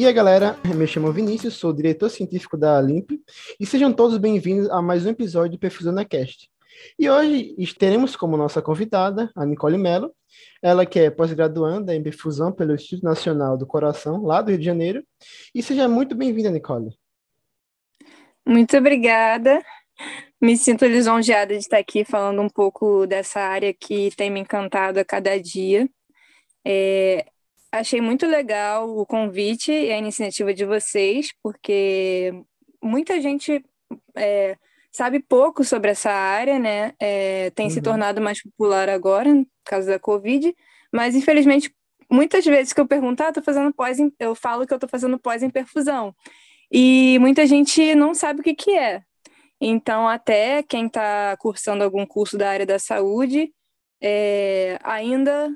[0.00, 3.10] E aí, galera, me chamo Vinícius, sou diretor científico da Limp
[3.60, 6.50] e sejam todos bem-vindos a mais um episódio do Perfusão na Cast.
[6.98, 10.10] E hoje teremos como nossa convidada a Nicole Mello,
[10.62, 14.64] ela que é pós-graduanda em perfusão pelo Instituto Nacional do Coração, lá do Rio de
[14.64, 15.04] Janeiro.
[15.54, 16.96] E seja muito bem-vinda, Nicole.
[18.48, 19.62] Muito obrigada.
[20.40, 24.98] Me sinto lisonjeada de estar aqui falando um pouco dessa área que tem me encantado
[24.98, 25.86] a cada dia.
[26.66, 27.26] É,
[27.72, 32.32] achei muito legal o convite e a iniciativa de vocês, porque
[32.82, 33.64] muita gente
[34.16, 34.56] é,
[34.90, 36.92] sabe pouco sobre essa área, né?
[36.98, 37.70] É, tem uhum.
[37.70, 40.54] se tornado mais popular agora, por causa da Covid,
[40.92, 41.74] mas infelizmente,
[42.10, 45.18] muitas vezes que eu pergunto, ah, tô fazendo pós, eu falo que eu tô fazendo
[45.18, 46.14] pós em perfusão.
[46.72, 49.02] E muita gente não sabe o que, que é.
[49.60, 53.52] Então, até quem está cursando algum curso da área da saúde
[54.02, 55.50] é, ainda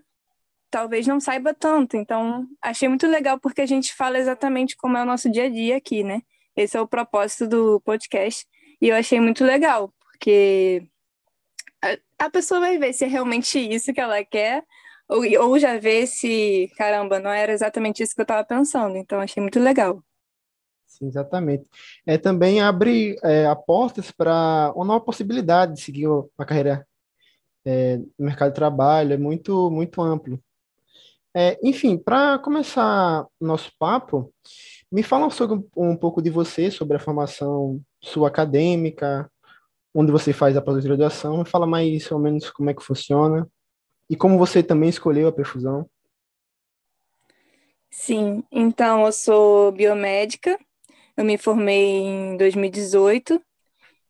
[0.75, 1.97] talvez não saiba tanto.
[1.97, 5.49] Então, achei muito legal porque a gente fala exatamente como é o nosso dia a
[5.49, 6.21] dia aqui, né?
[6.57, 8.45] Esse é o propósito do podcast.
[8.81, 10.85] E eu achei muito legal, porque
[12.19, 14.65] a, pessoa vai ver se é realmente isso que ela quer,
[15.09, 18.97] ou, ou já vê se, caramba, não era exatamente isso que eu estava pensando.
[18.97, 20.03] Então, achei muito legal.
[20.89, 21.69] Sim, exatamente.
[22.05, 26.85] É, também abre é, portas para uma nova possibilidade de seguir uma carreira
[27.65, 30.43] é, no mercado de trabalho, é muito, muito amplo.
[31.37, 34.33] É, enfim, para começar nosso papo,
[34.91, 39.29] me fala sobre um pouco de você, sobre a formação sua acadêmica,
[39.93, 43.49] onde você faz a pós-graduação, me fala mais ou menos como é que funciona
[44.09, 45.89] e como você também escolheu a perfusão.
[47.91, 50.59] Sim, então eu sou biomédica,
[51.17, 53.41] eu me formei em 2018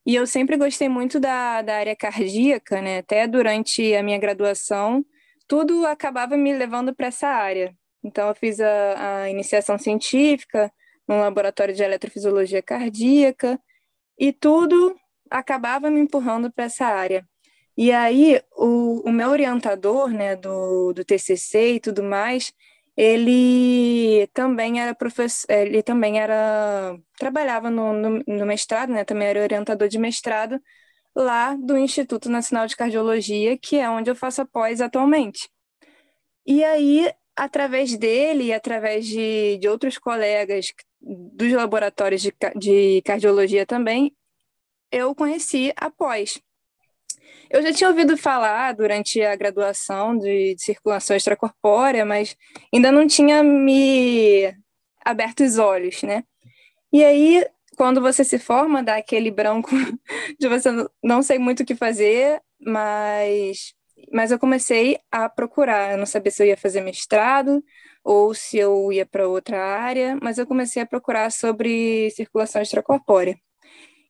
[0.07, 2.99] e eu sempre gostei muito da, da área cardíaca, né?
[2.99, 5.05] Até durante a minha graduação,
[5.47, 7.75] tudo acabava me levando para essa área.
[8.03, 10.73] Então, eu fiz a, a iniciação científica
[11.09, 13.59] no laboratório de eletrofisiologia cardíaca
[14.19, 14.97] e tudo
[15.31, 17.27] acabava me empurrando para essa área.
[17.77, 22.53] E aí, o, o meu orientador, né, do, do TCC e tudo mais,
[22.97, 29.05] ele também era professor, ele também era trabalhava no, no, no, mestrado, né?
[29.05, 30.61] Também era orientador de mestrado
[31.15, 35.49] lá do Instituto Nacional de Cardiologia, que é onde eu faço a pós atualmente.
[36.47, 40.67] E aí, através dele e através de, de outros colegas
[41.01, 44.15] dos laboratórios de, de cardiologia também,
[44.91, 46.41] eu conheci a pós.
[47.51, 52.37] Eu já tinha ouvido falar durante a graduação de, de circulação extracorpórea, mas
[52.73, 54.53] ainda não tinha me
[55.05, 56.25] aberto os olhos, né?
[56.93, 59.71] E aí, quando você se forma, dá aquele branco
[60.39, 60.71] de você
[61.03, 63.75] não sei muito o que fazer, mas,
[64.13, 65.93] mas eu comecei a procurar.
[65.93, 67.63] Eu não sabia se eu ia fazer mestrado
[68.05, 73.37] ou se eu ia para outra área, mas eu comecei a procurar sobre circulação extracorpórea.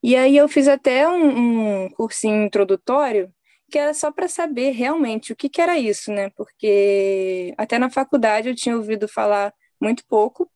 [0.03, 3.33] E aí eu fiz até um, um cursinho introdutório
[3.71, 6.31] que era só para saber realmente o que, que era isso, né?
[6.37, 10.51] Porque até na faculdade eu tinha ouvido falar muito pouco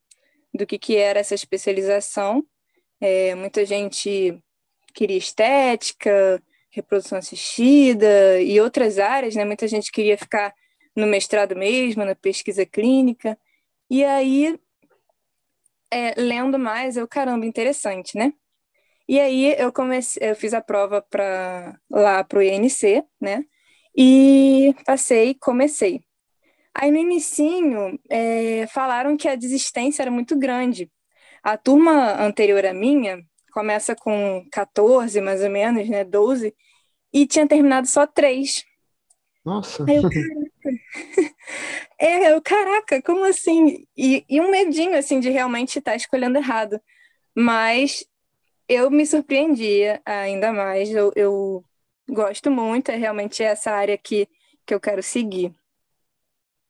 [0.54, 2.44] do que, que era essa especialização.
[3.00, 4.42] É, muita gente
[4.94, 9.44] queria estética, reprodução assistida e outras áreas, né?
[9.44, 10.54] Muita gente queria ficar
[10.96, 13.38] no mestrado mesmo, na pesquisa clínica.
[13.90, 14.58] E aí,
[15.90, 18.32] é, lendo mais, eu, caramba, interessante, né?
[19.08, 23.44] E aí eu comecei, eu fiz a prova para lá para o INC, né?
[23.96, 26.02] E passei, comecei.
[26.74, 30.90] Aí no inicinho é, falaram que a desistência era muito grande.
[31.42, 33.22] A turma anterior à minha
[33.52, 36.04] começa com 14, mais ou menos, né?
[36.04, 36.54] 12,
[37.12, 38.64] e tinha terminado só três.
[39.44, 39.84] Nossa!
[39.88, 40.48] Aí eu, caraca.
[41.98, 43.86] é, eu, caraca, como assim?
[43.96, 46.80] E, e um medinho, assim, de realmente estar tá escolhendo errado.
[47.34, 48.04] Mas
[48.68, 50.90] eu me surpreendia ainda mais.
[50.90, 51.64] Eu, eu
[52.08, 54.28] gosto muito, é realmente essa área que,
[54.66, 55.52] que eu quero seguir.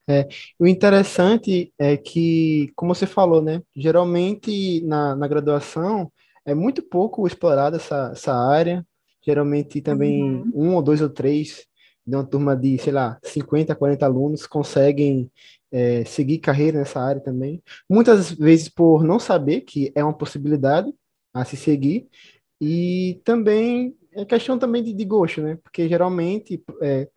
[0.08, 0.26] É,
[0.58, 3.62] o interessante é que, como você falou, né?
[3.76, 6.10] Geralmente na, na graduação
[6.46, 8.86] é muito pouco explorada essa, essa área.
[9.24, 10.52] Geralmente também uhum.
[10.54, 11.66] um ou dois ou três
[12.06, 15.30] de uma turma de, sei lá, 50, 40 alunos conseguem
[15.70, 17.62] é, seguir carreira nessa área também.
[17.88, 20.90] Muitas vezes por não saber que é uma possibilidade,
[21.34, 22.08] a se seguir.
[22.58, 25.58] E também é questão também de, de gosto, né?
[25.62, 27.08] Porque geralmente, é,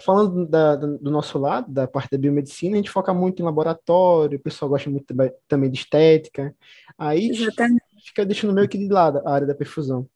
[0.00, 4.38] falando da, do nosso lado, da parte da biomedicina, a gente foca muito em laboratório,
[4.38, 5.14] o pessoal gosta muito
[5.46, 6.54] também de estética.
[6.96, 7.82] Aí Exatamente.
[8.04, 10.08] fica deixando meio que de lado a área da perfusão.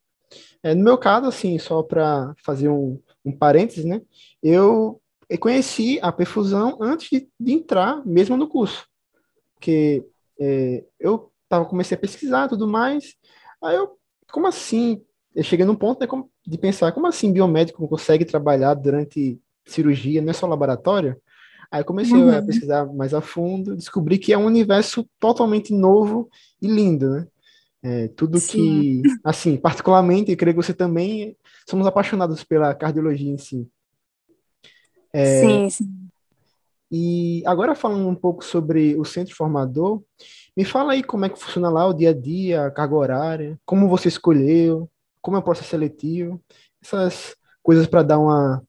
[0.61, 4.01] É, no meu caso, assim, só para fazer um, um parênteses, né?
[4.41, 5.01] Eu
[5.39, 8.87] conheci a perfusão antes de, de entrar mesmo no curso.
[9.55, 10.05] Porque
[10.39, 13.15] é, eu tava, comecei a pesquisar tudo mais,
[13.61, 13.97] aí eu,
[14.31, 15.03] como assim?
[15.35, 16.07] Eu cheguei num ponto né,
[16.45, 21.17] de pensar, como assim biomédico consegue trabalhar durante cirurgia, não é só laboratório?
[21.71, 22.37] Aí comecei uhum.
[22.37, 26.29] a pesquisar mais a fundo, descobri que é um universo totalmente novo
[26.61, 27.27] e lindo, né?
[27.81, 29.01] É, tudo sim.
[29.01, 31.35] que, assim, particularmente, eu creio que você também
[31.67, 33.67] somos apaixonados pela cardiologia em si.
[35.11, 36.03] É, sim, sim.
[36.91, 40.03] E agora falando um pouco sobre o centro formador,
[40.55, 43.59] me fala aí como é que funciona lá o dia a dia, a carga horária,
[43.65, 44.87] como você escolheu,
[45.19, 46.39] como é o processo seletivo,
[46.83, 48.61] essas coisas para dar uma,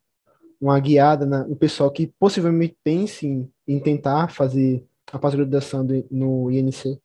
[0.64, 6.50] uma guiada na, no pessoal que possivelmente pense em, em tentar fazer a pós-graduação no
[6.50, 6.98] INC.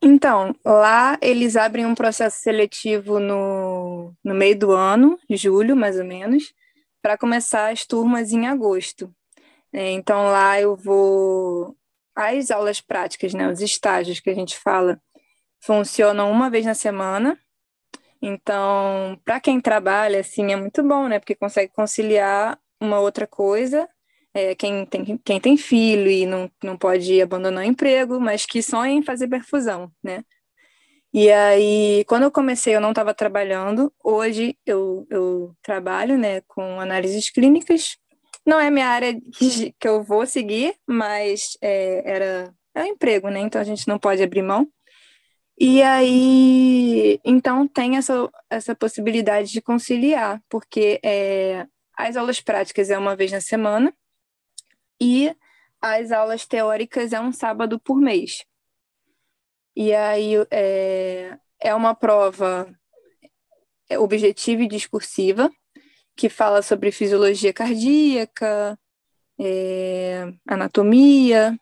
[0.00, 6.04] Então, lá eles abrem um processo seletivo no, no meio do ano, julho mais ou
[6.04, 6.54] menos,
[7.02, 9.12] para começar as turmas em agosto.
[9.72, 11.76] É, então lá eu vou.
[12.14, 15.00] As aulas práticas, né, os estágios que a gente fala,
[15.60, 17.38] funcionam uma vez na semana.
[18.20, 21.18] Então, para quem trabalha, assim, é muito bom, né?
[21.18, 23.88] Porque consegue conciliar uma outra coisa.
[24.34, 28.62] É, quem, tem, quem tem filho e não, não pode abandonar o emprego, mas que
[28.62, 30.22] sonha em fazer perfusão, né?
[31.12, 33.90] E aí, quando eu comecei, eu não estava trabalhando.
[34.04, 37.96] Hoje eu, eu trabalho né, com análises clínicas.
[38.44, 43.40] Não é minha área que, eu vou seguir, mas é, era é um emprego, né?
[43.40, 44.68] Então a gente não pode abrir mão.
[45.58, 51.66] E aí, então tem essa, essa possibilidade de conciliar, porque é,
[51.96, 53.94] as aulas práticas é uma vez na semana
[55.00, 55.34] e
[55.80, 58.44] as aulas teóricas é um sábado por mês.
[59.74, 62.70] E aí é, é uma prova
[63.98, 65.50] objetiva e discursiva,
[66.16, 68.78] que fala sobre fisiologia cardíaca,
[69.38, 71.58] é, anatomia,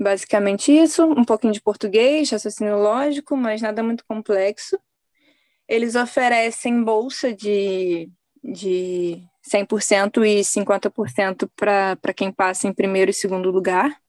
[0.00, 4.78] basicamente isso, um pouquinho de português, raciocínio lógico, mas nada muito complexo.
[5.68, 8.10] Eles oferecem bolsa de,
[8.42, 14.00] de 100% e 50% para quem passa em primeiro e segundo lugar.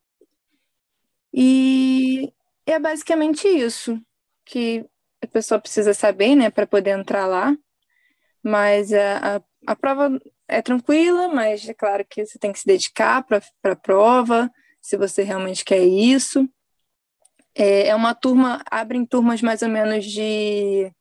[1.34, 2.32] E
[2.66, 4.02] é basicamente isso
[4.46, 4.86] que
[5.22, 7.56] a pessoa precisa saber, né, para poder entrar lá.
[8.42, 12.66] Mas a, a, a, prova é tranquila, mas é claro que você tem que se
[12.66, 14.52] dedicar para a prova,
[14.82, 16.48] se você realmente quer isso.
[17.54, 20.92] É, é uma turma, abrem turmas mais ou menos de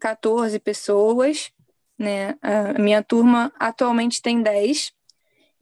[0.00, 1.50] 14 pessoas,
[1.98, 2.36] né?
[2.42, 4.92] A minha turma atualmente tem 10,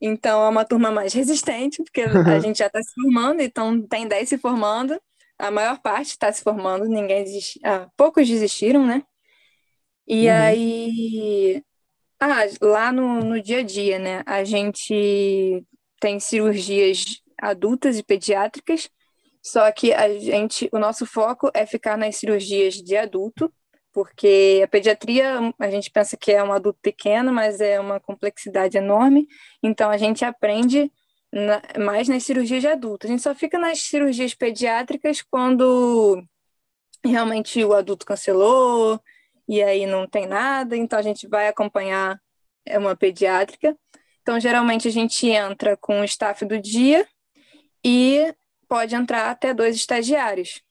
[0.01, 4.09] então é uma turma mais resistente, porque a gente já está se formando, então tem
[4.09, 4.99] 10 se formando
[5.43, 7.59] a maior parte está se formando, ninguém desist...
[7.65, 9.03] ah, poucos desistiram, né?
[10.07, 10.33] E uhum.
[10.33, 11.65] aí,
[12.21, 14.23] ah, lá no, no dia a dia, né?
[14.25, 15.65] A gente
[16.01, 18.89] tem cirurgias adultas e pediátricas,
[19.43, 23.53] só que a gente, o nosso foco é ficar nas cirurgias de adulto,
[23.93, 28.79] porque a pediatria a gente pensa que é um adulto pequeno, mas é uma complexidade
[28.79, 29.27] enorme,
[29.63, 30.91] então a gente aprende
[31.33, 33.07] na, mais nas cirurgias de adulto.
[33.07, 36.23] A gente só fica nas cirurgias pediátricas quando
[37.05, 39.01] realmente o adulto cancelou
[39.49, 42.19] e aí não tem nada, então a gente vai acompanhar
[42.77, 43.77] uma pediátrica.
[44.23, 47.07] Então, geralmente a gente entra com o staff do dia
[47.85, 48.35] e
[48.69, 50.63] pode entrar até dois estagiários.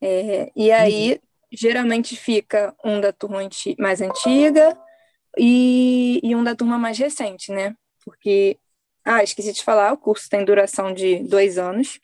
[0.00, 1.18] É, e aí, uhum.
[1.52, 4.78] geralmente fica um da turma anti mais antiga
[5.36, 7.74] e, e um da turma mais recente, né?
[8.04, 8.58] Porque
[9.04, 11.98] ah, esqueci de falar, o curso tem duração de dois anos.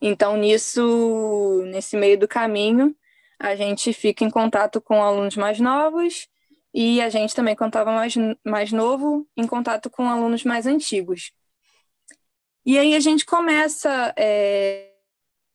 [0.00, 2.96] Então, nisso, nesse meio do caminho,
[3.38, 6.26] a gente fica em contato com alunos mais novos
[6.72, 11.32] e a gente também, quando estava mais, mais novo, em contato com alunos mais antigos.
[12.66, 14.90] E aí a gente começa é,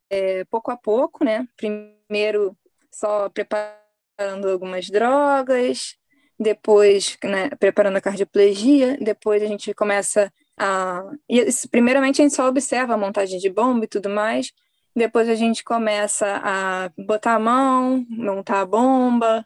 [0.10, 1.48] é, pouco a pouco, né?
[1.58, 2.56] Primeiro
[2.92, 5.96] só preparando algumas drogas,
[6.39, 11.04] depois né, preparando a cardioplegia, depois a gente começa a.
[11.30, 14.51] E, primeiramente a gente só observa a montagem de bomba e tudo mais,
[14.96, 19.46] depois a gente começa a botar a mão, montar a bomba,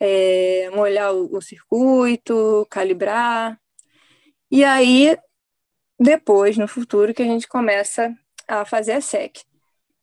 [0.00, 3.58] é, molhar o, o circuito, calibrar.
[4.50, 5.16] E aí,
[5.98, 8.14] depois, no futuro, que a gente começa
[8.48, 9.42] a fazer a SEC.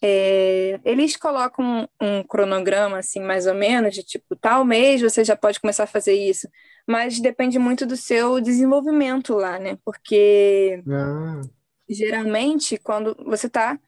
[0.04, 5.24] É, eles colocam um, um, cronograma, assim, mais ou menos, de tipo, tal mês você
[5.24, 6.48] já pode começar a fazer isso,
[6.88, 9.78] mas depende muito do seu desenvolvimento lá, né?
[9.86, 11.42] Porque ah.
[11.88, 13.80] geralmente, quando você tá,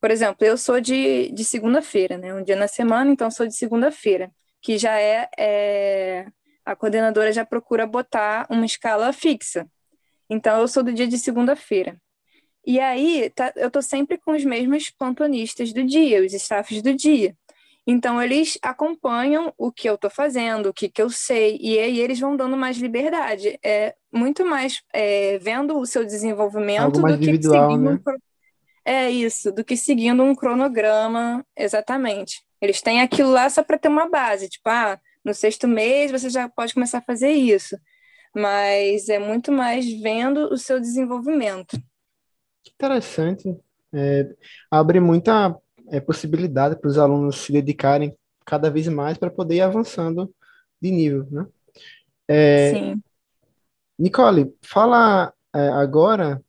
[0.00, 2.34] por exemplo, eu sou de, de segunda-feira, né?
[2.34, 4.30] Um dia na semana, então sou de segunda-feira,
[4.62, 6.26] que já é, é.
[6.64, 9.66] A coordenadora já procura botar uma escala fixa.
[10.28, 11.96] Então, eu sou do dia de segunda-feira.
[12.66, 16.94] E aí, tá, eu tô sempre com os mesmos plantonistas do dia, os staffs do
[16.94, 17.34] dia.
[17.86, 21.98] Então, eles acompanham o que eu estou fazendo, o que, que eu sei, e aí
[21.98, 23.58] eles vão dando mais liberdade.
[23.64, 27.78] É muito mais é, vendo o seu desenvolvimento do que seguindo.
[27.78, 28.00] Né?
[28.06, 28.18] Um,
[28.84, 32.42] é isso, do que seguindo um cronograma, exatamente.
[32.60, 36.28] Eles têm aquilo lá só para ter uma base, tipo, ah, no sexto mês você
[36.28, 37.78] já pode começar a fazer isso.
[38.38, 41.76] Mas é muito mais vendo o seu desenvolvimento.
[42.74, 43.56] Interessante.
[43.92, 44.28] É,
[44.70, 45.56] abre muita
[45.88, 50.32] é, possibilidade para os alunos se dedicarem cada vez mais para poder ir avançando
[50.80, 51.46] de nível, né?
[52.28, 53.02] É, Sim.
[53.98, 56.42] Nicole, fala é, agora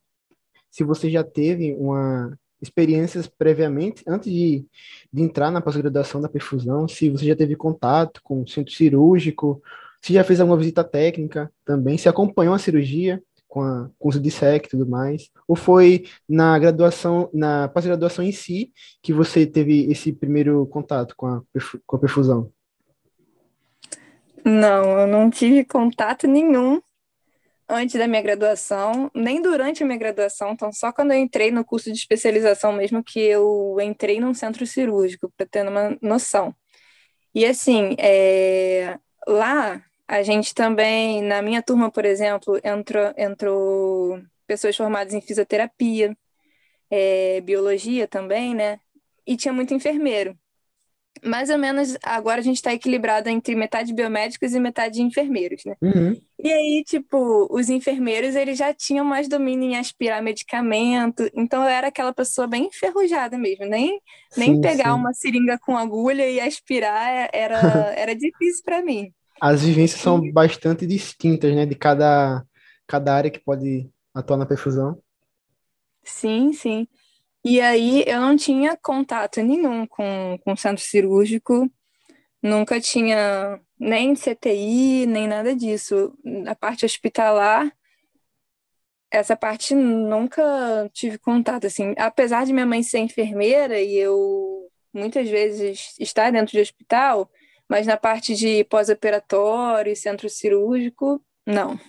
[0.69, 4.65] se você já teve uma experiências previamente, antes de,
[5.12, 9.62] de entrar na pós-graduação da perfusão, se você já teve contato com o centro cirúrgico,
[10.01, 14.20] se já fez alguma visita técnica também, se acompanhou a cirurgia, com, a, com o
[14.20, 15.29] DSEC e tudo mais?
[15.48, 21.25] Ou foi na graduação, na pós-graduação em si, que você teve esse primeiro contato com
[21.25, 21.41] a,
[21.86, 22.51] com a perfusão?
[24.46, 26.82] Não, eu não tive contato nenhum
[27.68, 31.63] antes da minha graduação, nem durante a minha graduação, então só quando eu entrei no
[31.63, 36.56] curso de especialização mesmo que eu entrei num centro cirúrgico, para ter uma noção.
[37.34, 44.75] E assim, é, lá a gente também, na minha turma, por exemplo, entrou, entrou pessoas
[44.75, 46.18] formadas em fisioterapia,
[46.89, 48.80] é, biologia também, né?
[49.25, 50.36] E tinha muito enfermeiro.
[51.24, 55.75] Mais ou menos agora a gente está equilibrado entre metade biomédicos e metade enfermeiros, né?
[55.80, 56.20] Uhum.
[56.39, 61.70] E aí, tipo, os enfermeiros eles já tinham mais domínio em aspirar medicamento, então eu
[61.70, 64.01] era aquela pessoa bem enferrujada mesmo, nem,
[64.36, 65.00] nem sim, pegar sim.
[65.00, 67.60] uma seringa com agulha e aspirar era,
[67.96, 69.13] era difícil para mim.
[69.39, 72.46] As vivências são bastante distintas, né, de cada,
[72.88, 75.01] cada área que pode atuar na perfusão.
[76.03, 76.88] Sim, sim.
[77.43, 81.72] E aí eu não tinha contato nenhum com, com o centro cirúrgico,
[82.41, 86.13] nunca tinha nem CTI, nem nada disso.
[86.48, 87.72] A parte hospitalar,
[89.12, 91.93] essa parte nunca tive contato, assim.
[91.98, 97.29] Apesar de minha mãe ser enfermeira e eu muitas vezes estar dentro de hospital,
[97.70, 101.80] mas na parte de pós-operatório, centro cirúrgico, não.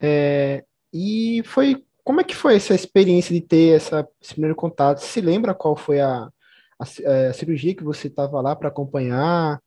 [0.00, 4.98] É, e foi como é que foi essa experiência de ter essa, esse primeiro contato?
[4.98, 6.30] Você se lembra qual foi a,
[6.78, 9.60] a, a cirurgia que você estava lá para acompanhar?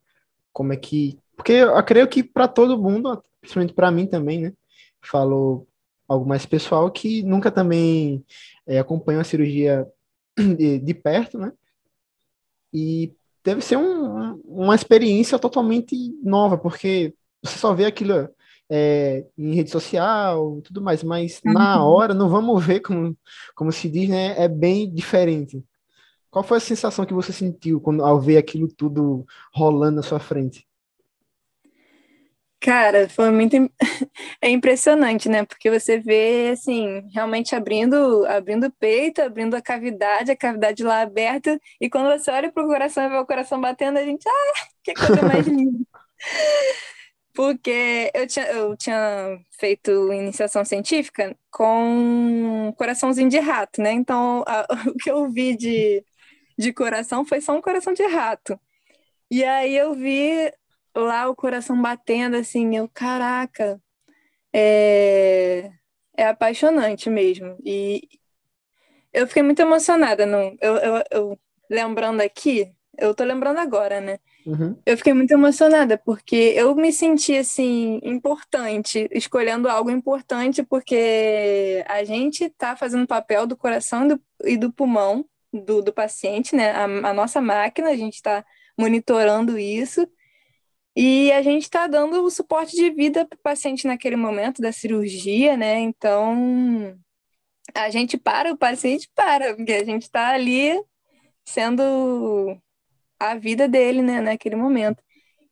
[0.54, 1.20] Como é que.
[1.36, 4.54] Porque eu creio que para todo mundo, principalmente para mim também, né?
[5.02, 5.68] Falou
[6.08, 8.24] algo mais pessoal que nunca também
[8.66, 9.86] é, acompanhou a cirurgia
[10.38, 11.52] de, de perto, né?
[12.74, 13.14] E
[13.50, 18.30] deve ser um, uma experiência totalmente nova, porque você só vê aquilo
[18.70, 21.54] é, em rede social tudo mais, mas uhum.
[21.54, 23.18] na hora, não vamos ver como,
[23.56, 24.40] como se diz, né?
[24.40, 25.64] É bem diferente.
[26.30, 30.20] Qual foi a sensação que você sentiu quando, ao ver aquilo tudo rolando na sua
[30.20, 30.68] frente?
[32.62, 33.56] Cara, foi muito
[34.42, 35.46] é impressionante, né?
[35.46, 41.02] Porque você vê assim, realmente abrindo, abrindo o peito, abrindo a cavidade, a cavidade lá
[41.02, 44.68] aberta, e quando você olha pro coração e vê o coração batendo, a gente, ah,
[44.84, 45.86] que coisa mais linda.
[47.34, 53.92] Porque eu tinha, eu tinha feito iniciação científica com coraçãozinho de rato, né?
[53.94, 56.04] Então, a, o que eu vi de,
[56.58, 58.60] de coração foi só um coração de rato.
[59.32, 60.52] E aí eu vi
[60.96, 63.82] lá o coração batendo assim, eu, caraca,
[64.54, 65.72] é,
[66.18, 67.58] é apaixonante mesmo.
[67.64, 68.08] E
[69.14, 70.26] eu fiquei muito emocionada.
[70.26, 74.20] Não, eu, eu, eu lembrando aqui, eu tô lembrando agora, né?
[74.46, 74.76] Uhum.
[74.86, 82.04] Eu fiquei muito emocionada, porque eu me senti, assim, importante, escolhendo algo importante, porque a
[82.04, 86.72] gente tá fazendo o papel do coração do, e do pulmão do, do paciente, né?
[86.72, 88.44] A, a nossa máquina, a gente está
[88.78, 90.08] monitorando isso,
[91.02, 94.70] e a gente está dando o suporte de vida para o paciente naquele momento da
[94.70, 95.80] cirurgia, né?
[95.80, 97.00] Então,
[97.74, 100.78] a gente para, o paciente para, porque a gente está ali
[101.46, 102.58] sendo
[103.18, 105.02] a vida dele, né, naquele momento.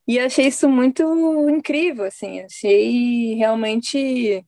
[0.08, 1.04] E achei isso muito
[1.50, 4.46] incrível, assim, achei realmente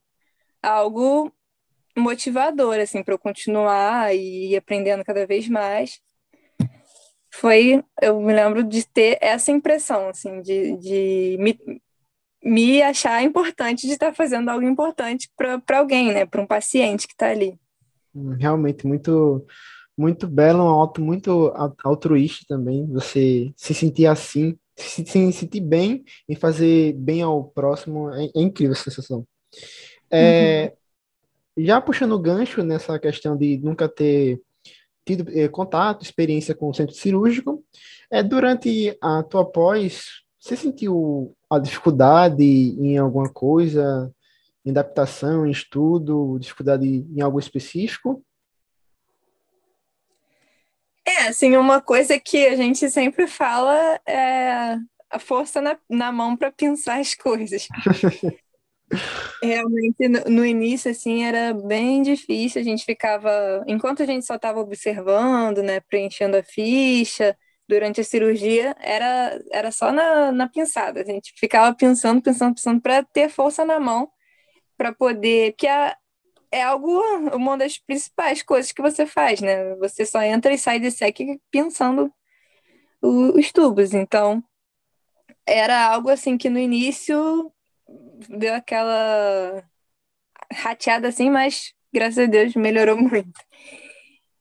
[0.62, 1.32] algo
[1.98, 6.02] motivador, assim, para eu continuar e ir aprendendo cada vez mais
[7.40, 11.82] foi, eu me lembro de ter essa impressão, assim, de, de me,
[12.44, 17.14] me achar importante de estar fazendo algo importante para alguém, né, para um paciente que
[17.14, 17.58] está ali.
[18.14, 19.46] Hum, realmente muito
[19.98, 21.54] muito belo, um auto muito
[21.84, 28.10] altruísta também, você se sentir assim, se, se sentir bem e fazer bem ao próximo,
[28.14, 29.28] é, é incrível essa sensação.
[30.10, 30.74] É,
[31.58, 31.66] uhum.
[31.66, 34.42] já puxando o gancho nessa questão de nunca ter
[35.16, 37.64] tido eh, contato, experiência com o centro cirúrgico,
[38.12, 44.12] é, durante a tua pós, você sentiu a dificuldade em alguma coisa,
[44.64, 48.24] em adaptação, em estudo, dificuldade em algo específico?
[51.06, 54.78] É, assim, uma coisa que a gente sempre fala é
[55.10, 57.68] a força na, na mão para pensar as coisas.
[59.42, 62.62] Realmente, no, início, assim, era bem difícil.
[62.62, 68.04] A gente ficava, enquanto a gente só estava observando, né, preenchendo a ficha, durante a
[68.04, 71.02] cirurgia, era, era só na, na pensada.
[71.02, 74.10] A gente ficava pensando, pensando, pensando, para ter força na mão,
[74.78, 75.52] para poder.
[75.52, 75.96] Porque a,
[76.52, 77.00] é algo,
[77.36, 79.76] uma das principais coisas que você faz, né?
[79.76, 82.12] Você só entra e sai de SEC pensando
[83.02, 83.94] os tubos.
[83.94, 84.44] Então,
[85.46, 87.52] era algo assim que no início
[88.28, 89.64] deu aquela
[90.52, 93.40] rateada assim, mas graças a Deus melhorou muito.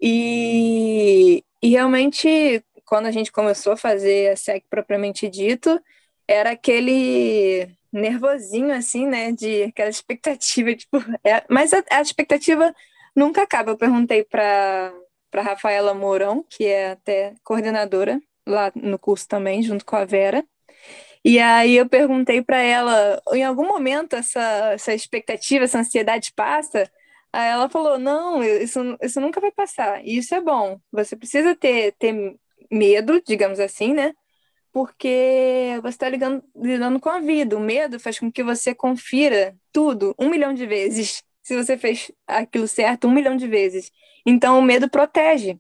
[0.01, 5.81] E, e realmente, quando a gente começou a fazer a SEC propriamente dito,
[6.27, 9.33] era aquele nervosinho, assim, né?
[9.33, 10.99] De aquela expectativa, tipo.
[11.25, 12.75] É, mas a, a, expectativa
[13.15, 13.73] nunca acaba.
[13.73, 14.93] Eu perguntei para
[15.31, 20.43] para Rafaela Mourão, que é até coordenadora lá no curso também, junto com a Vera.
[21.25, 26.91] E aí eu perguntei para ela, em algum momento essa, essa expectativa, essa ansiedade passa?
[27.33, 30.05] Aí ela falou, não, isso, isso nunca vai passar.
[30.05, 30.81] E isso é bom.
[30.93, 32.37] Você precisa ter, ter
[32.71, 34.15] medo, digamos assim, né?
[34.73, 37.57] Porque você está lidando com a vida.
[37.57, 41.23] O medo faz com que você confira tudo um milhão de vezes.
[41.43, 43.91] Se você fez aquilo certo um milhão de vezes.
[44.25, 45.59] Então, o medo protege.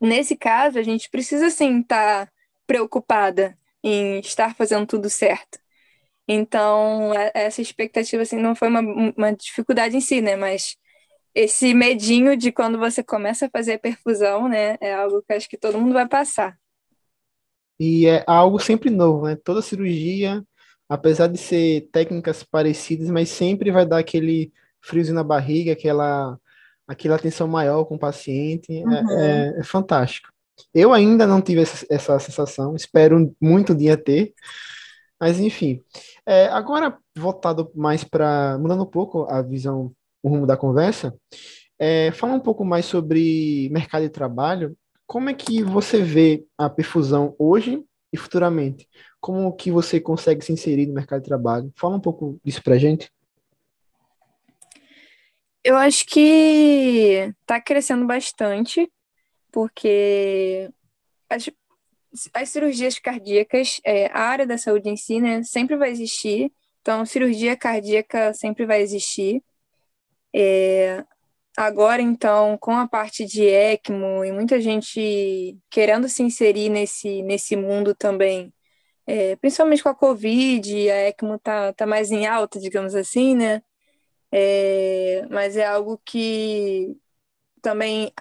[0.00, 2.32] Nesse caso, a gente precisa sim estar tá
[2.66, 5.58] preocupada em estar fazendo tudo certo.
[6.28, 8.80] Então, é, essa expectativa assim, não foi uma,
[9.16, 10.36] uma dificuldade em si, né?
[10.36, 10.76] Mas
[11.34, 14.76] esse medinho de quando você começa a fazer a perfusão, né?
[14.80, 16.58] É algo que acho que todo mundo vai passar.
[17.78, 19.36] E é algo sempre novo, né?
[19.36, 20.44] Toda cirurgia,
[20.88, 26.38] apesar de ser técnicas parecidas, mas sempre vai dar aquele friozinho na barriga, aquela,
[26.86, 28.70] aquela atenção maior com o paciente.
[28.72, 29.18] É, uhum.
[29.20, 30.28] É, é, é fantástico.
[30.74, 34.34] Eu ainda não tive essa, essa sensação, espero muito dia ter.
[35.20, 35.82] Mas enfim,
[36.26, 41.14] é, agora voltado mais para mudando um pouco a visão, o rumo da conversa,
[41.78, 44.76] é, fala um pouco mais sobre mercado de trabalho.
[45.06, 48.88] Como é que você vê a perfusão hoje e futuramente?
[49.20, 51.70] Como que você consegue se inserir no mercado de trabalho?
[51.76, 53.10] Fala um pouco disso para gente.
[55.62, 58.90] Eu acho que está crescendo bastante
[59.52, 60.70] porque
[61.28, 61.50] as,
[62.34, 66.52] as cirurgias cardíacas, é, a área da saúde em si, né, sempre vai existir.
[66.80, 69.42] Então, cirurgia cardíaca sempre vai existir.
[70.34, 71.04] É,
[71.56, 77.56] agora, então, com a parte de ECMO e muita gente querendo se inserir nesse, nesse
[77.56, 78.52] mundo também,
[79.06, 83.62] é, principalmente com a Covid, a ECMO tá, tá mais em alta, digamos assim, né?
[84.32, 86.96] É, mas é algo que
[87.62, 88.12] também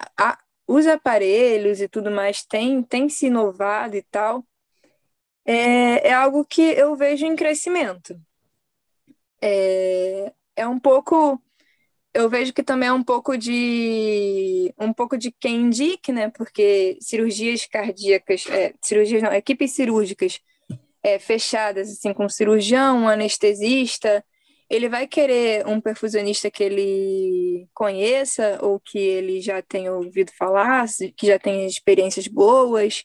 [0.70, 4.46] os aparelhos e tudo mais têm tem se inovado e tal,
[5.44, 8.16] é, é algo que eu vejo em crescimento.
[9.42, 11.42] É, é um pouco
[12.14, 16.30] eu vejo que também é um pouco de um pouco de quem indique, né?
[16.30, 20.40] Porque cirurgias cardíacas, é, cirurgias não, equipes cirúrgicas
[21.04, 24.24] é, fechadas, assim, com cirurgião, anestesista,
[24.70, 30.86] ele vai querer um perfusionista que ele conheça ou que ele já tenha ouvido falar,
[31.18, 33.04] que já tenha experiências boas.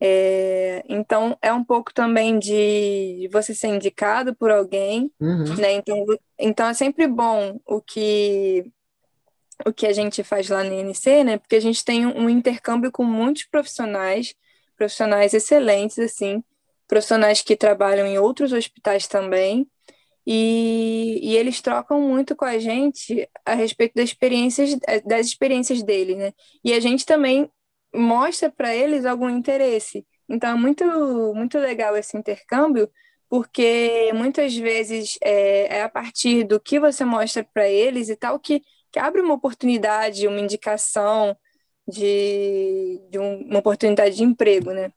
[0.00, 5.54] É, então, é um pouco também de você ser indicado por alguém, uhum.
[5.56, 5.72] né?
[5.72, 6.04] Então,
[6.38, 8.64] então, é sempre bom o que,
[9.64, 11.38] o que a gente faz lá no INC, né?
[11.38, 14.34] Porque a gente tem um intercâmbio com muitos profissionais,
[14.76, 16.42] profissionais excelentes, assim,
[16.88, 19.68] profissionais que trabalham em outros hospitais também,
[20.30, 26.16] e, e, eles trocam muito com a gente a respeito das experiências, das experiências dele,
[26.16, 26.34] né?
[26.62, 27.50] E a gente também
[27.94, 30.06] mostra para eles algum interesse.
[30.28, 30.84] Então é muito,
[31.34, 32.90] muito legal esse intercâmbio,
[33.26, 38.38] porque muitas vezes é, é a partir do que você mostra para eles e tal
[38.38, 38.62] que,
[38.92, 41.34] que abre uma oportunidade, uma indicação
[41.88, 44.92] de, de um, uma oportunidade de emprego, né?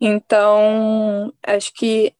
[0.00, 2.14] Então, acho que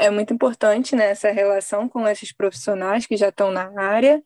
[0.00, 4.22] é muito importante né, essa relação com esses profissionais que já estão na área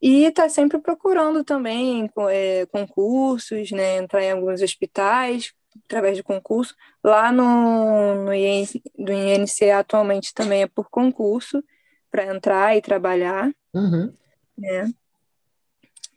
[0.00, 5.52] e está sempre procurando também é, concursos, né, entrar em alguns hospitais
[5.84, 6.74] através de concurso.
[7.02, 11.62] Lá no, no, INC, do INC atualmente também é por concurso
[12.10, 13.50] para entrar e trabalhar.
[13.74, 14.12] Uhum.
[14.58, 14.92] Né?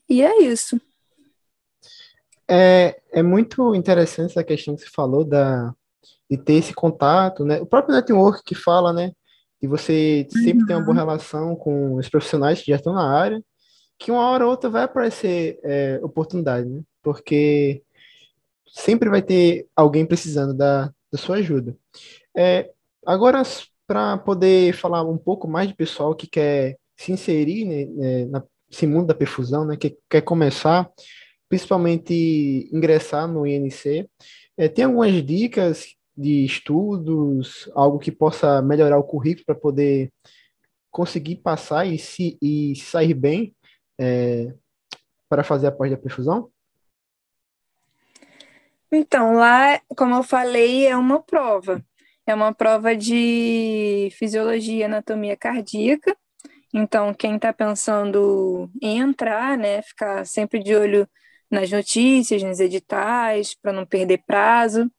[0.09, 0.81] e é isso.
[2.47, 5.73] É, é muito interessante essa questão que você falou da,
[6.29, 7.59] de ter esse contato, né?
[7.61, 9.11] O próprio network que fala, né?
[9.61, 10.99] De você sempre ter uma boa uhum.
[10.99, 13.41] relação com os profissionais que já estão na área,
[13.97, 16.81] que uma hora ou outra vai aparecer é, oportunidade, né?
[17.01, 17.81] Porque
[18.67, 21.77] sempre vai ter alguém precisando da, da sua ajuda.
[22.35, 22.71] É,
[23.05, 23.43] agora,
[23.85, 28.87] para poder falar um pouco mais de pessoal que quer se inserir né, né nesse
[28.87, 30.89] mundo da perfusão, né, que quer começar,
[31.47, 34.09] principalmente ingressar no INC,
[34.57, 40.11] é, tem algumas dicas de estudos, algo que possa melhorar o currículo para poder
[40.91, 43.55] conseguir passar e se e sair bem
[43.99, 44.53] é,
[45.27, 46.49] para fazer a pós da perfusão?
[48.91, 51.83] Então, lá, como eu falei, é uma prova.
[52.27, 56.15] É uma prova de fisiologia e anatomia cardíaca.
[56.71, 61.07] Então, quem está pensando em entrar, né, ficar sempre de olho
[61.49, 64.89] nas notícias, nos editais, para não perder prazo,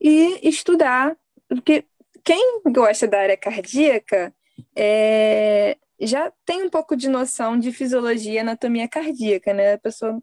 [0.00, 1.16] e estudar,
[1.48, 1.84] porque
[2.24, 4.34] quem gosta da área cardíaca
[4.74, 9.74] é, já tem um pouco de noção de fisiologia e anatomia cardíaca, né?
[9.74, 10.22] A pessoa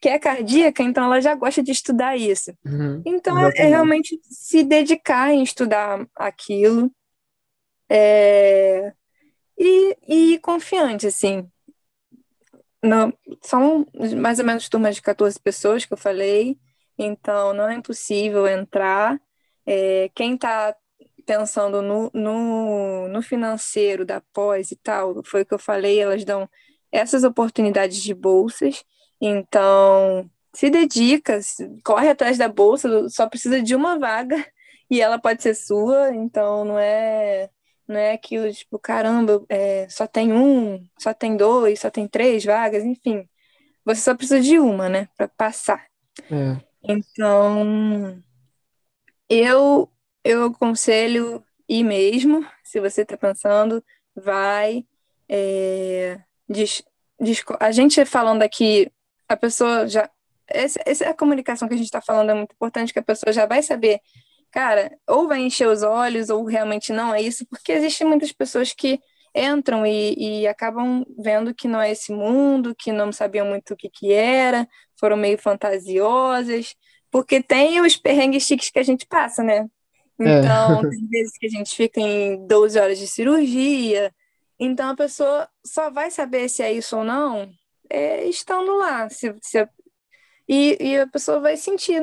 [0.00, 2.52] que é cardíaca, então ela já gosta de estudar isso.
[2.64, 6.90] Uhum, então é, é, realmente se dedicar em estudar aquilo
[7.88, 8.92] é,
[9.58, 11.46] e, e confiante, assim.
[12.82, 13.86] Não, são
[14.16, 16.58] mais ou menos turmas de 14 pessoas que eu falei,
[17.02, 19.20] então não é impossível entrar.
[19.66, 20.74] É, quem está
[21.26, 26.24] pensando no, no, no financeiro da pós e tal, foi o que eu falei, elas
[26.24, 26.48] dão
[26.92, 28.84] essas oportunidades de bolsas
[29.20, 31.38] então, se dedica,
[31.84, 34.34] corre atrás da bolsa, só precisa de uma vaga
[34.90, 37.50] e ela pode ser sua, então não é
[37.86, 42.44] não é aquilo tipo, caramba, é, só tem um, só tem dois, só tem três
[42.44, 43.28] vagas, enfim.
[43.84, 45.84] Você só precisa de uma, né, para passar.
[46.30, 46.56] É.
[46.82, 48.22] Então,
[49.28, 49.90] eu
[50.24, 53.82] eu aconselho ir mesmo, se você está pensando,
[54.14, 54.84] vai.
[55.28, 56.82] É, diz,
[57.20, 58.90] diz, a gente falando aqui
[59.28, 60.10] a pessoa já.
[60.48, 63.02] Essa, essa é a comunicação que a gente está falando é muito importante, que a
[63.02, 64.00] pessoa já vai saber,
[64.50, 68.72] cara, ou vai encher os olhos, ou realmente não é isso, porque existem muitas pessoas
[68.74, 69.00] que
[69.34, 73.76] entram e, e acabam vendo que não é esse mundo, que não sabiam muito o
[73.76, 76.74] que, que era, foram meio fantasiosas,
[77.10, 79.66] porque tem os perrengues chiques que a gente passa, né?
[80.20, 80.38] É.
[80.38, 80.88] Então, é.
[80.90, 84.12] tem vezes que a gente fica em 12 horas de cirurgia,
[84.58, 87.50] então a pessoa só vai saber se é isso ou não
[87.90, 89.10] é, estando lá.
[89.10, 89.68] Se, se
[90.48, 92.00] e, e a pessoa vai sentir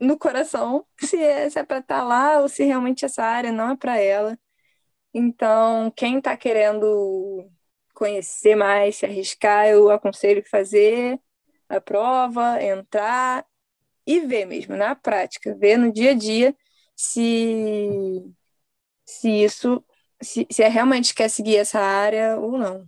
[0.00, 3.52] no coração se é, se é para estar tá lá ou se realmente essa área
[3.52, 4.38] não é para ela.
[5.14, 7.48] Então, quem está querendo
[7.94, 11.20] conhecer mais, se arriscar, eu aconselho fazer
[11.68, 13.46] a prova, entrar
[14.04, 16.54] e ver mesmo na prática, ver no dia a dia
[16.96, 18.24] se,
[19.06, 19.82] se isso,
[20.20, 22.86] se, se é realmente quer seguir essa área ou não.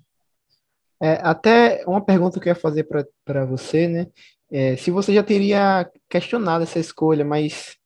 [1.00, 2.88] É, até uma pergunta que eu ia fazer
[3.24, 4.06] para você, né?
[4.50, 7.76] É, se você já teria questionado essa escolha, mas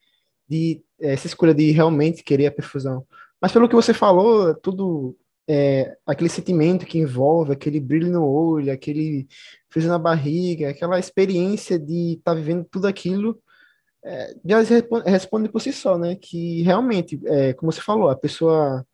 [0.49, 3.07] de essa escolha de realmente querer a perfusão.
[3.41, 5.17] Mas pelo que você falou, tudo
[5.49, 9.27] é, aquele sentimento que envolve, aquele brilho no olho, aquele
[9.69, 13.41] frio na barriga, aquela experiência de estar tá vivendo tudo aquilo,
[14.05, 14.59] é, já
[15.05, 16.17] responde por si só, né?
[16.17, 18.87] Que realmente, é, como você falou, a pessoa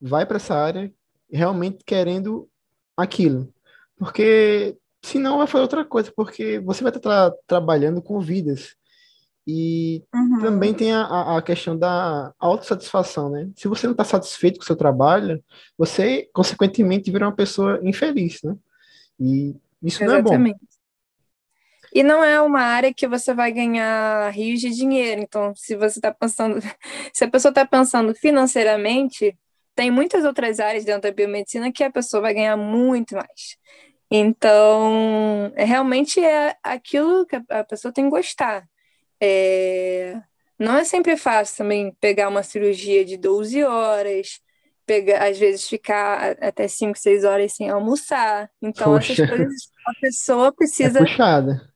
[0.00, 0.92] vai para essa área
[1.30, 2.48] realmente querendo
[2.96, 3.52] aquilo.
[3.96, 8.76] Porque senão vai fazer outra coisa, porque você vai estar tra trabalhando com vidas.
[9.46, 10.40] E uhum.
[10.40, 13.50] também tem a, a questão da autossatisfação, né?
[13.54, 15.42] Se você não está satisfeito com o seu trabalho,
[15.76, 18.56] você, consequentemente, vira uma pessoa infeliz, né?
[19.20, 20.38] E isso Exatamente.
[20.38, 20.74] não é bom.
[21.94, 25.20] E não é uma área que você vai ganhar rios de dinheiro.
[25.20, 26.58] Então, se você está pensando,
[27.12, 29.38] se a pessoa está pensando financeiramente,
[29.74, 33.56] tem muitas outras áreas dentro da biomedicina que a pessoa vai ganhar muito mais.
[34.10, 38.66] Então, é, realmente é aquilo que a pessoa tem que gostar.
[39.26, 40.20] É,
[40.58, 44.38] não é sempre fácil também pegar uma cirurgia de 12 horas,
[44.84, 48.50] pegar, às vezes ficar até 5, 6 horas sem almoçar.
[48.60, 49.14] Então, Poxa.
[49.14, 49.54] essas coisas
[49.86, 50.98] a pessoa precisa.
[50.98, 51.72] É puxada.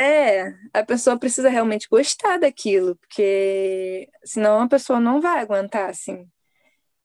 [0.00, 6.26] É, a pessoa precisa realmente gostar daquilo, porque senão a pessoa não vai aguentar, assim.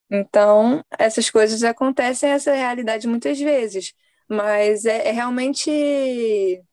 [0.10, 3.94] Então, essas coisas acontecem, essa realidade muitas vezes,
[4.30, 6.64] mas é, é realmente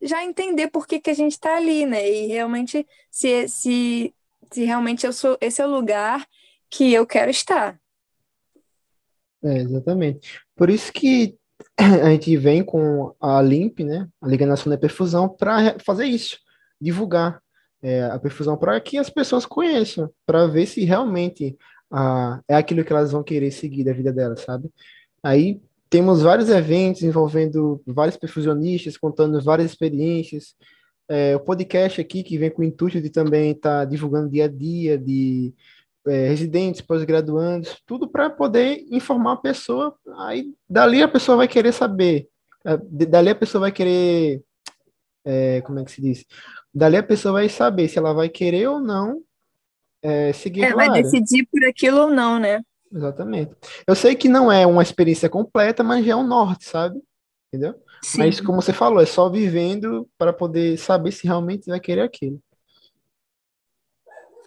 [0.00, 2.08] já entender por que, que a gente está ali, né?
[2.08, 4.14] E realmente se, se,
[4.52, 6.26] se realmente eu sou, esse é o lugar
[6.70, 7.78] que eu quero estar.
[9.42, 10.40] É, exatamente.
[10.54, 11.36] Por isso que
[11.78, 16.38] a gente vem com a LIMP, né, a Liga Nacional de Perfusão, para fazer isso,
[16.80, 17.40] divulgar
[17.82, 21.56] é, a perfusão para que as pessoas conheçam, para ver se realmente
[21.90, 24.70] ah, é aquilo que elas vão querer seguir da vida delas, sabe?
[25.22, 30.54] Aí temos vários eventos envolvendo vários perfusionistas, contando várias experiências.
[31.08, 34.46] É, o podcast aqui, que vem com o intuito de também estar tá divulgando dia
[34.46, 35.54] a dia de
[36.06, 39.96] é, residentes, pós-graduandos, tudo para poder informar a pessoa.
[40.18, 42.28] Aí, dali a pessoa vai querer saber.
[42.64, 44.42] É, dali a pessoa vai querer.
[45.24, 46.24] É, como é que se diz?
[46.74, 49.22] Dali a pessoa vai saber se ela vai querer ou não
[50.06, 51.02] é, seguir é, vai área.
[51.02, 52.62] decidir por aquilo ou não, né?
[52.92, 53.52] Exatamente.
[53.86, 57.00] Eu sei que não é uma experiência completa, mas já é um norte, sabe?
[57.48, 57.74] Entendeu?
[58.02, 58.18] Sim.
[58.18, 62.40] Mas como você falou, é só vivendo para poder saber se realmente vai querer aquilo.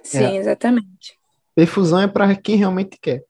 [0.03, 0.35] Sim, é.
[0.37, 1.17] exatamente.
[1.55, 3.23] Perfusão é para quem realmente quer.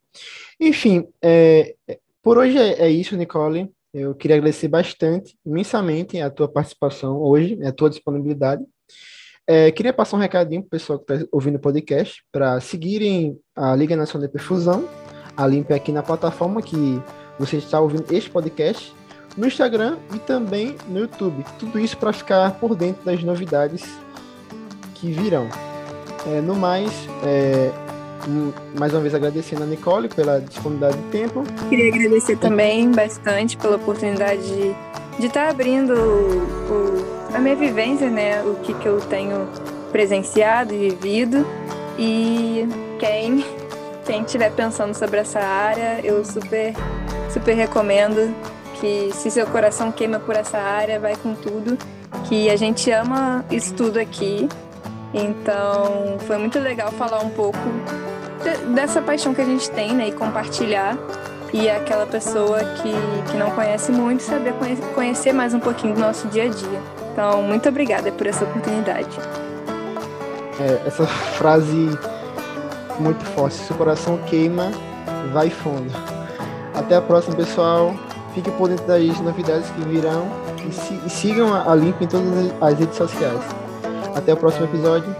[0.59, 1.75] Enfim, é,
[2.21, 3.71] por hoje é, é, isso, Nicole.
[3.91, 8.63] Eu queria agradecer bastante, imensamente, a tua participação hoje, a tua disponibilidade.
[9.51, 13.35] É, queria passar um recadinho para o pessoal que está ouvindo o podcast, para seguirem
[13.55, 14.87] a Liga Nacional de Perfusão,
[15.35, 17.01] a Limpe aqui na plataforma que
[17.39, 18.93] você está ouvindo este podcast,
[19.35, 21.43] no Instagram e também no YouTube.
[21.57, 23.83] Tudo isso para ficar por dentro das novidades
[24.93, 25.49] que virão.
[26.27, 26.91] É, no mais,
[27.23, 27.71] é,
[28.77, 31.43] mais uma vez agradecendo a Nicole pela disponibilidade de tempo.
[31.69, 34.75] Queria agradecer também bastante pela oportunidade de,
[35.19, 38.41] de estar tá abrindo o a minha vivência, né?
[38.41, 39.47] O que, que eu tenho
[39.91, 41.45] presenciado e vivido.
[41.97, 43.43] E quem
[44.05, 46.73] quem estiver pensando sobre essa área, eu super,
[47.31, 48.33] super recomendo
[48.79, 51.77] que se seu coração queima por essa área, vai com tudo,
[52.27, 54.49] que a gente ama isso tudo aqui.
[55.13, 57.59] Então, foi muito legal falar um pouco
[58.43, 60.97] de, dessa paixão que a gente tem, né, e compartilhar.
[61.51, 62.91] E aquela pessoa que,
[63.31, 64.53] que não conhece muito, saber
[64.93, 66.79] conhecer mais um pouquinho do nosso dia a dia.
[67.11, 69.09] Então, muito obrigada por essa oportunidade.
[70.59, 71.97] É, essa frase
[72.99, 73.55] muito forte.
[73.55, 74.71] Se o coração queima,
[75.33, 75.91] vai fundo.
[76.75, 77.93] Até a próxima, pessoal.
[78.33, 80.27] Fique por dentro das novidades que virão
[80.67, 83.41] e, se, e sigam a Limpa em todas as redes sociais.
[84.15, 85.15] Até o próximo episódio.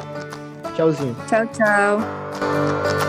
[0.76, 1.16] Tchauzinho.
[1.28, 3.09] Tchau, tchau.